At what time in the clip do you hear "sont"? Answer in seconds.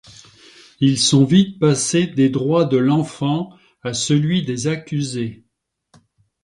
0.97-1.25